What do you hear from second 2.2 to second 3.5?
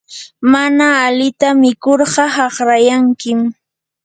haqrayankim.